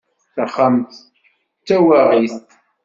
Taxxamt 0.35 0.91
d 1.63 1.63
tawaɣit. 1.67 2.35